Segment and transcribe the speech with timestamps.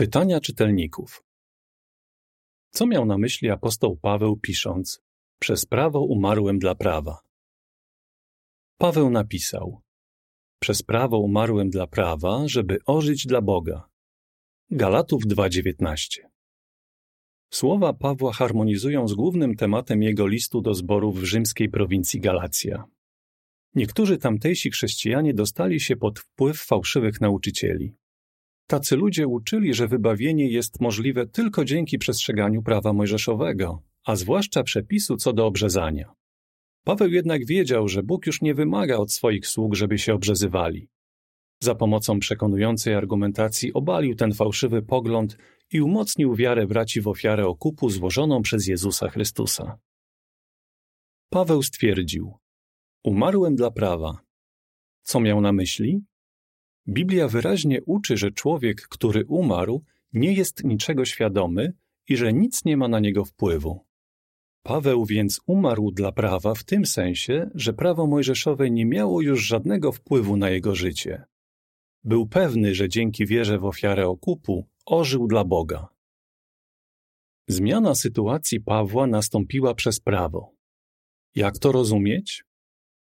[0.00, 1.24] Pytania czytelników.
[2.70, 5.02] Co miał na myśli apostoł Paweł pisząc:
[5.38, 7.18] Przez prawo umarłem dla prawa?
[8.78, 9.80] Paweł napisał:
[10.60, 13.88] Przez prawo umarłem dla prawa, żeby ożyć dla Boga.
[14.70, 16.20] Galatów 2:19.
[17.50, 22.84] Słowa Pawła harmonizują z głównym tematem jego listu do zborów w rzymskiej prowincji Galacja.
[23.74, 27.99] Niektórzy tamtejsi chrześcijanie dostali się pod wpływ fałszywych nauczycieli.
[28.70, 35.16] Tacy ludzie uczyli, że wybawienie jest możliwe tylko dzięki przestrzeganiu prawa mojżeszowego, a zwłaszcza przepisu
[35.16, 36.12] co do obrzezania.
[36.84, 40.88] Paweł jednak wiedział, że Bóg już nie wymaga od swoich sług, żeby się obrzezywali.
[41.62, 45.36] Za pomocą przekonującej argumentacji obalił ten fałszywy pogląd
[45.72, 49.78] i umocnił wiarę braci w ofiarę okupu złożoną przez Jezusa Chrystusa.
[51.30, 52.34] Paweł stwierdził:
[53.04, 54.18] Umarłem dla prawa.
[55.02, 56.09] Co miał na myśli?
[56.88, 61.72] Biblia wyraźnie uczy, że człowiek, który umarł, nie jest niczego świadomy
[62.08, 63.84] i że nic nie ma na niego wpływu.
[64.62, 69.92] Paweł więc umarł dla prawa w tym sensie, że prawo mojżeszowe nie miało już żadnego
[69.92, 71.24] wpływu na jego życie.
[72.04, 75.88] Był pewny, że dzięki wierze w ofiarę okupu ożył dla Boga.
[77.48, 80.52] Zmiana sytuacji Pawła nastąpiła przez prawo.
[81.34, 82.44] Jak to rozumieć?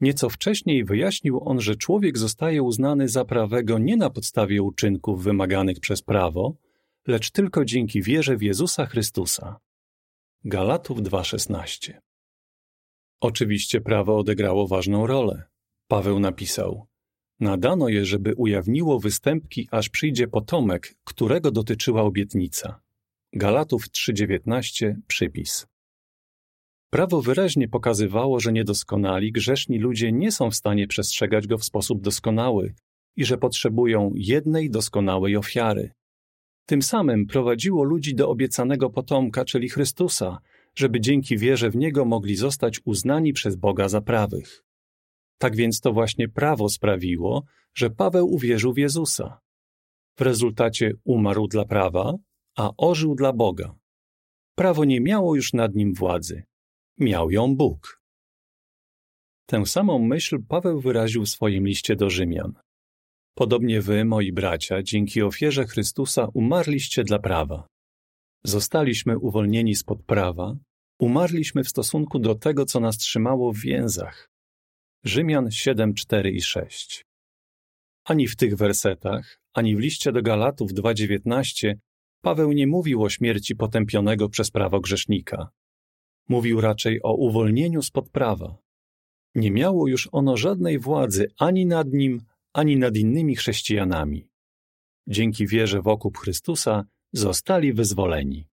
[0.00, 5.80] Nieco wcześniej wyjaśnił on, że człowiek zostaje uznany za prawego nie na podstawie uczynków wymaganych
[5.80, 6.56] przez prawo,
[7.06, 9.56] lecz tylko dzięki wierze w Jezusa Chrystusa.
[10.44, 12.00] Galatów 2:16.
[13.20, 15.42] Oczywiście prawo odegrało ważną rolę.
[15.88, 16.86] Paweł napisał:
[17.40, 22.80] Nadano je, żeby ujawniło występki, aż przyjdzie potomek, którego dotyczyła obietnica.
[23.32, 25.66] Galatów 3:19 przypis.
[26.90, 32.00] Prawo wyraźnie pokazywało, że niedoskonali, grzeszni ludzie nie są w stanie przestrzegać go w sposób
[32.00, 32.74] doskonały
[33.16, 35.90] i że potrzebują jednej doskonałej ofiary.
[36.66, 40.38] Tym samym prowadziło ludzi do obiecanego potomka, czyli Chrystusa,
[40.74, 44.64] żeby dzięki wierze w Niego mogli zostać uznani przez Boga za prawych.
[45.38, 49.40] Tak więc to właśnie prawo sprawiło, że Paweł uwierzył w Jezusa.
[50.18, 52.14] W rezultacie umarł dla prawa,
[52.56, 53.74] a ożył dla Boga.
[54.54, 56.42] Prawo nie miało już nad nim władzy.
[56.98, 58.00] Miał ją Bóg.
[59.46, 62.52] Tę samą myśl Paweł wyraził w swoim liście do Rzymian.
[63.34, 67.66] Podobnie wy, moi bracia, dzięki ofierze Chrystusa umarliście dla prawa.
[68.44, 70.56] Zostaliśmy uwolnieni spod prawa,
[71.00, 74.28] umarliśmy w stosunku do tego, co nas trzymało w więzach.
[75.04, 77.04] Rzymian 7, 4 i 6.
[78.04, 81.74] Ani w tych wersetach, ani w liście do Galatów 2,19
[82.20, 85.50] Paweł nie mówił o śmierci potępionego przez prawo grzesznika.
[86.28, 88.58] Mówił raczej o uwolnieniu spod prawa.
[89.34, 92.22] Nie miało już ono żadnej władzy ani nad nim,
[92.52, 94.28] ani nad innymi chrześcijanami.
[95.06, 98.48] Dzięki wierze w okup Chrystusa zostali wyzwoleni.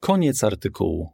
[0.00, 1.10] Koniec artykułu.